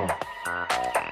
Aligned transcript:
Yeah. 0.00 1.09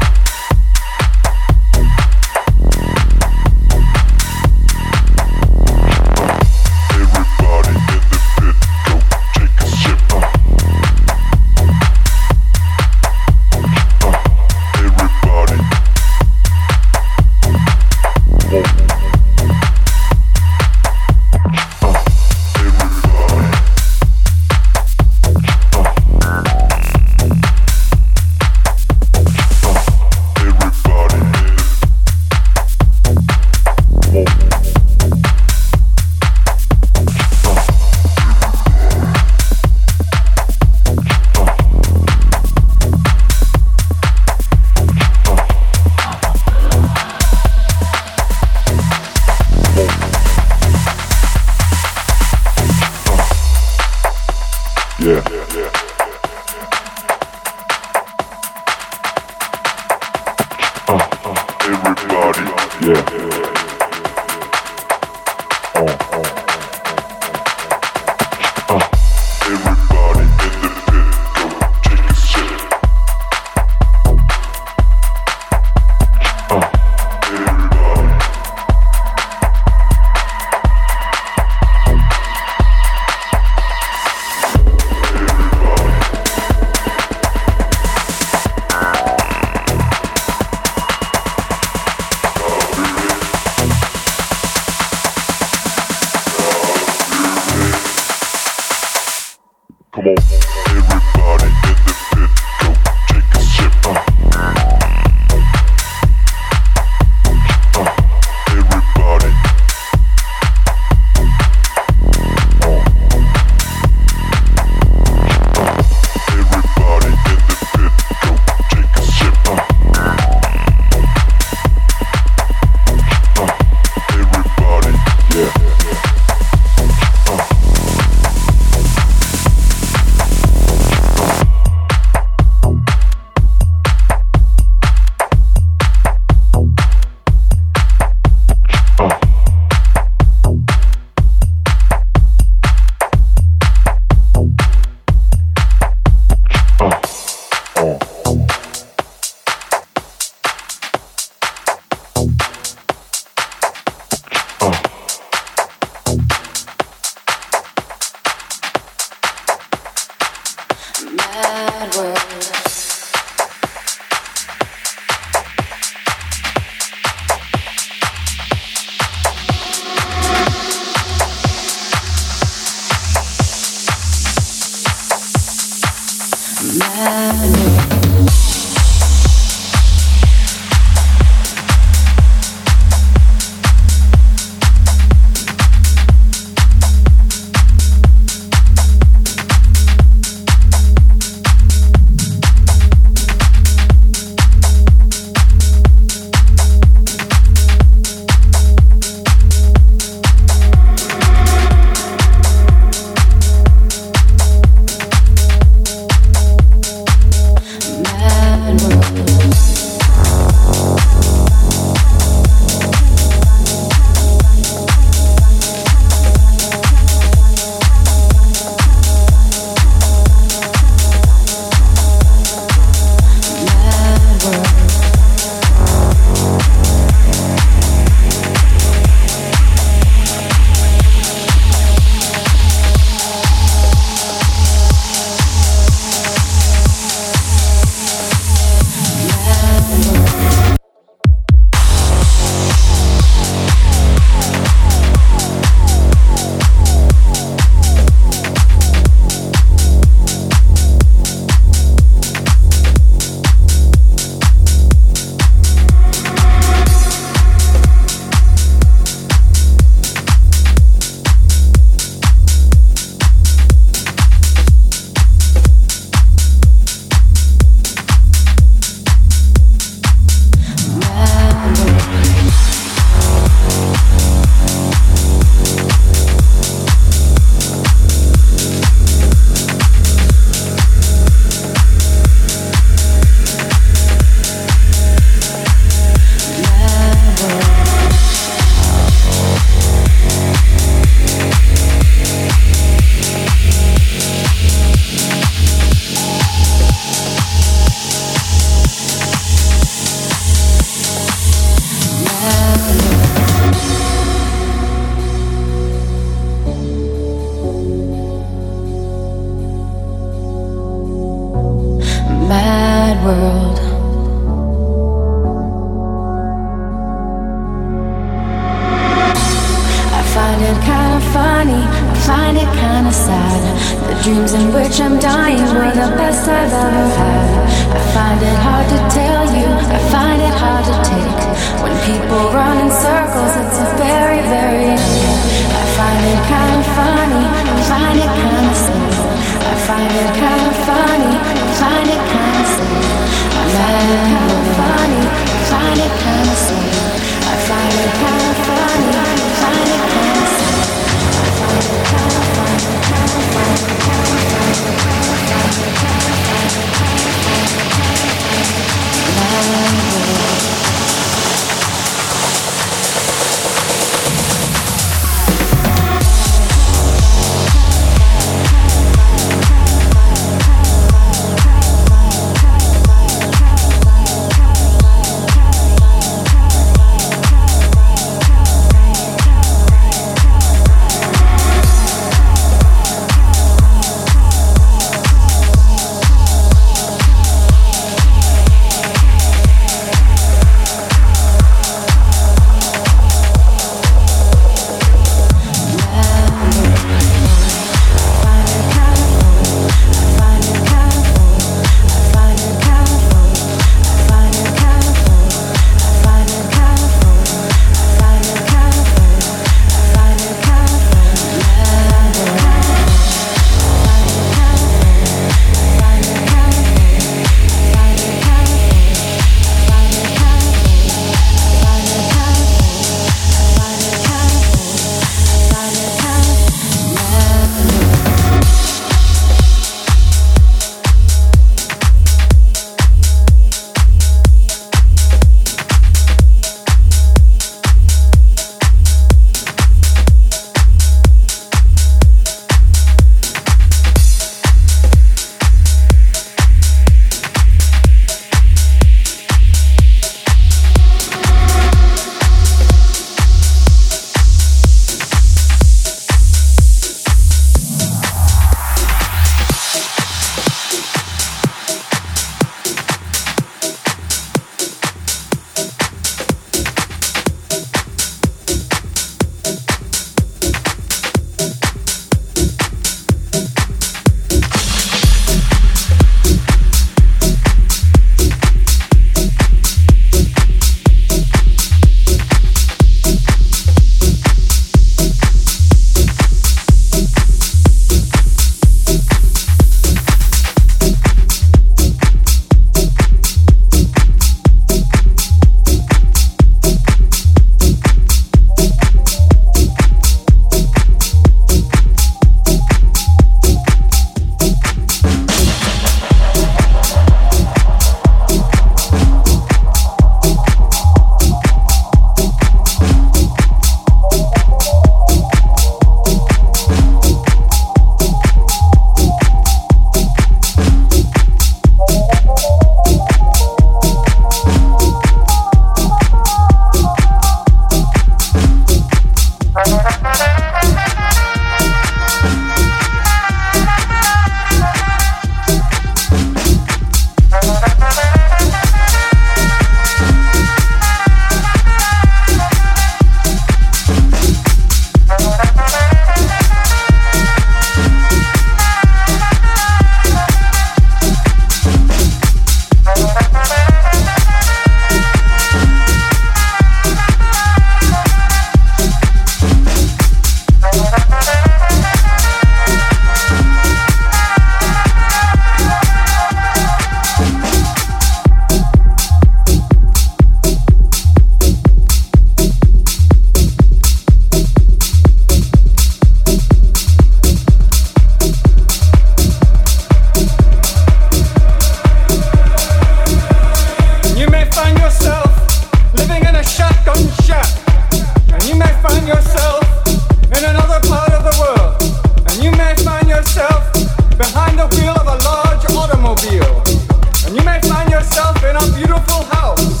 You 597.52 597.62
may 597.64 597.78
find 597.82 598.10
yourself 598.10 598.56
in 598.64 598.74
a 598.76 598.86
beautiful 598.96 599.44
house 599.52 600.00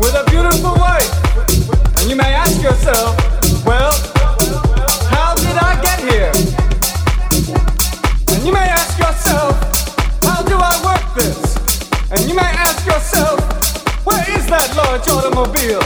with 0.00 0.16
a 0.16 0.24
beautiful 0.30 0.72
wife. 0.80 1.12
And 2.00 2.08
you 2.08 2.16
may 2.16 2.32
ask 2.32 2.56
yourself, 2.62 3.20
well, 3.66 3.92
how 5.12 5.34
did 5.36 5.56
I 5.60 5.76
get 5.84 6.00
here? 6.00 6.32
And 8.32 8.46
you 8.46 8.52
may 8.52 8.64
ask 8.64 8.98
yourself, 8.98 9.60
how 10.24 10.40
do 10.42 10.56
I 10.56 10.72
work 10.80 11.04
this? 11.14 11.54
And 12.10 12.26
you 12.26 12.34
may 12.34 12.48
ask 12.64 12.80
yourself, 12.86 13.36
where 14.06 14.24
is 14.32 14.46
that 14.46 14.72
large 14.72 15.06
automobile? 15.12 15.84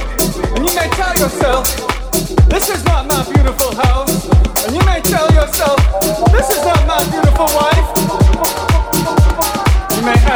And 0.55 0.63
you 0.63 0.73
may 0.79 0.87
tell 0.95 1.15
yourself, 1.19 1.67
this 2.49 2.71
is 2.71 2.85
not 2.85 3.11
my 3.11 3.25
beautiful 3.35 3.75
house. 3.75 4.31
And 4.63 4.77
you 4.77 4.85
may 4.87 5.01
tell 5.01 5.27
yourself, 5.35 5.77
this 6.31 6.49
is 6.51 6.63
not 6.65 6.87
my 6.87 7.03
beautiful 7.11 7.47
wife 7.47 7.76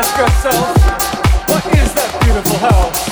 ask 0.00 0.18
ourselves, 0.18 0.82
what 1.50 1.64
is 1.76 1.92
that 1.92 2.20
beautiful 2.24 2.56
house? 2.56 3.09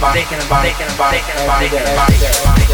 about, 0.00 0.14
thinking 0.14 0.38
about, 0.38 0.64
thinking 0.64 0.94
about, 0.94 1.12
thinking 1.12 1.36
about, 1.36 2.08
thinking 2.08 2.28
about. 2.42 2.69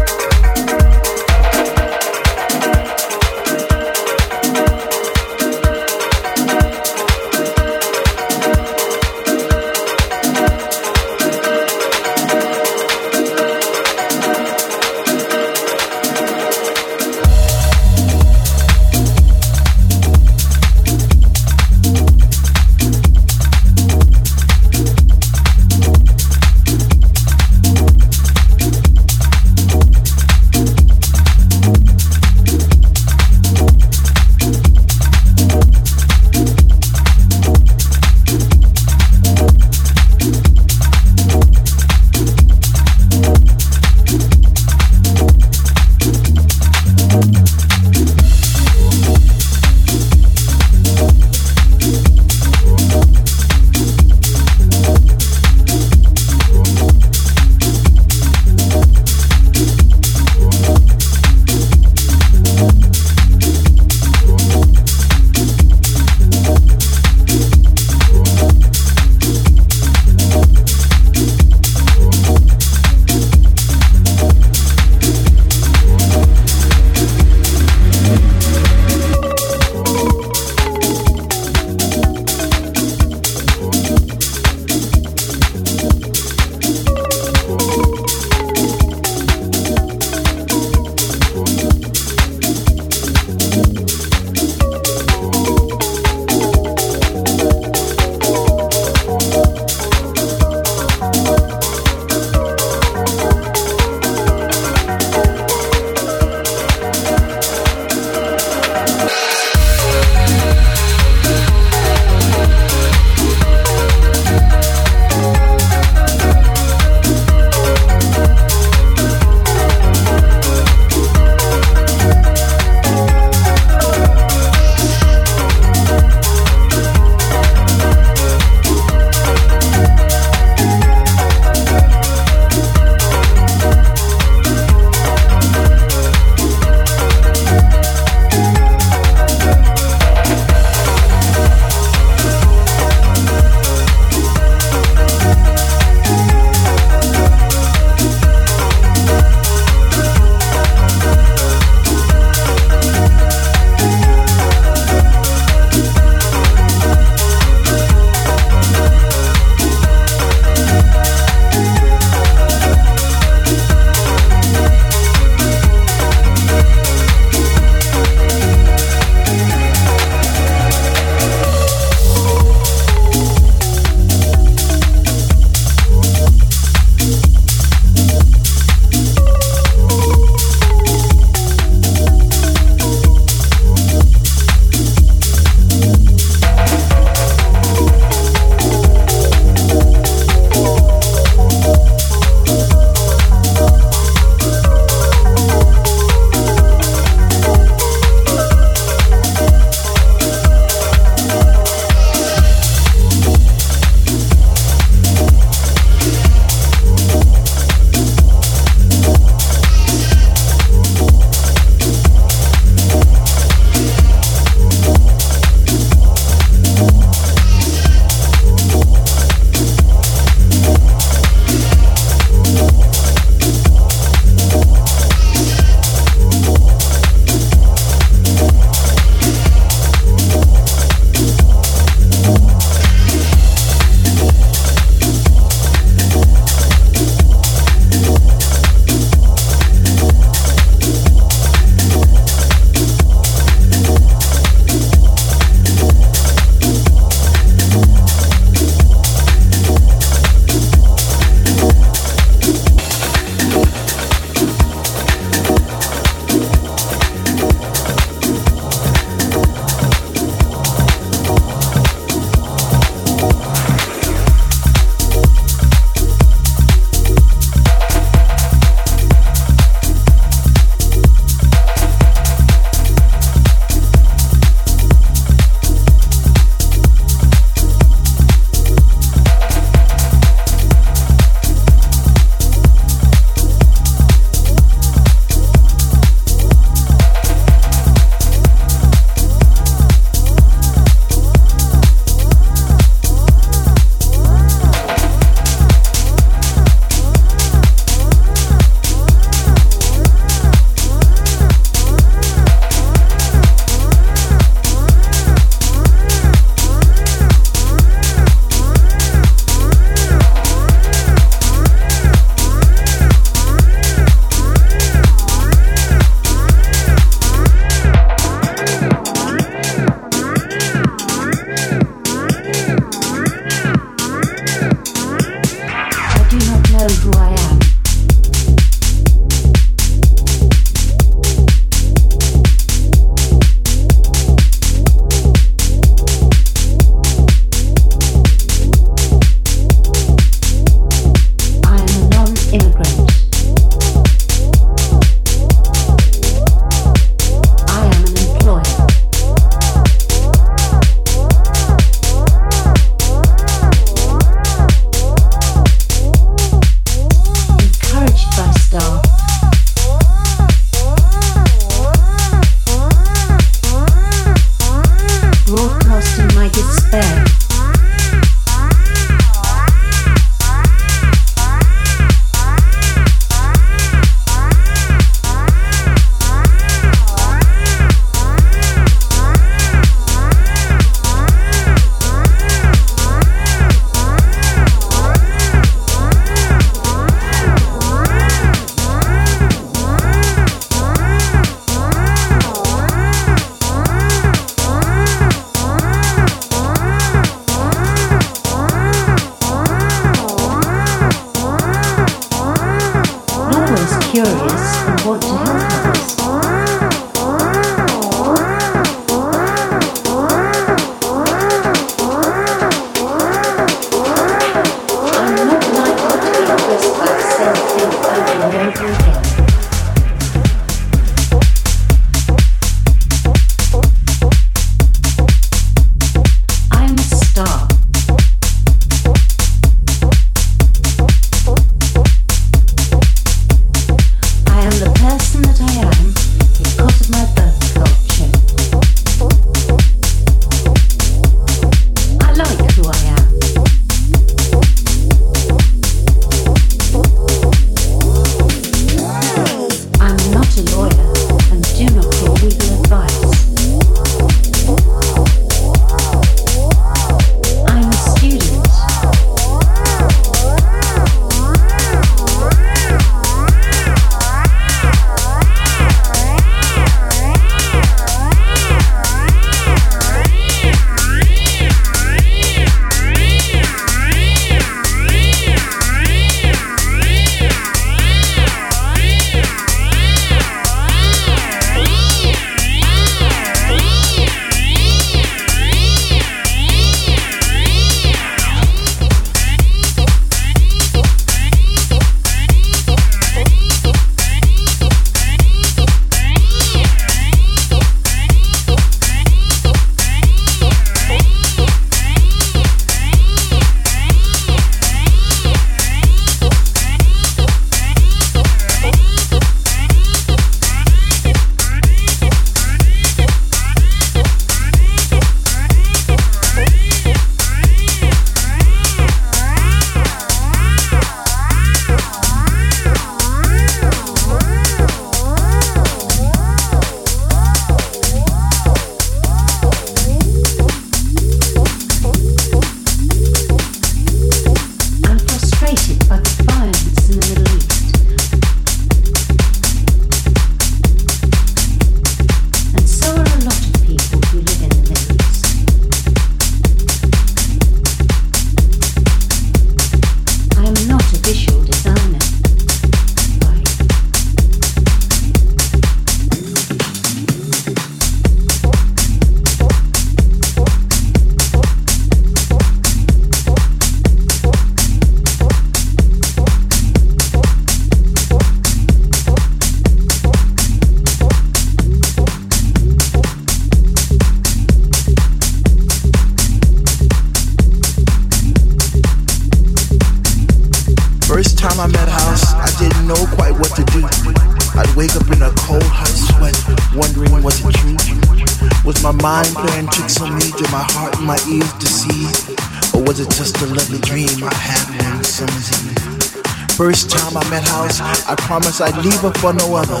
Promised 598.48 598.80
I'd 598.80 598.96
leave 599.04 599.20
her 599.20 599.30
for 599.44 599.52
no 599.52 599.76
other. 599.76 600.00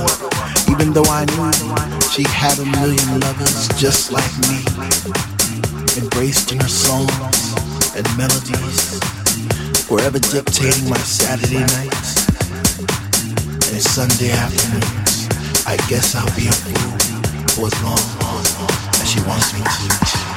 Even 0.72 0.94
though 0.94 1.04
I 1.04 1.26
knew 1.36 1.52
she 2.08 2.22
had 2.32 2.58
a 2.58 2.64
million 2.80 3.20
lovers 3.20 3.68
just 3.76 4.10
like 4.10 4.32
me. 4.48 4.64
Embraced 6.00 6.52
in 6.52 6.58
her 6.58 6.66
songs 6.66 7.12
and 7.94 8.08
melodies 8.16 9.00
forever 9.84 10.18
dictating 10.18 10.88
my 10.88 10.96
Saturday 10.96 11.60
nights 11.76 12.24
and 13.68 13.82
Sunday 13.84 14.32
afternoons. 14.32 15.28
I 15.66 15.76
guess 15.86 16.14
I'll 16.14 16.34
be 16.34 16.48
a 16.48 16.52
fool 16.52 16.96
for 17.52 17.66
as 17.68 17.76
long 17.84 18.00
as 19.02 19.10
she 19.10 19.20
wants 19.28 19.52
me 19.52 19.60
to. 19.60 20.27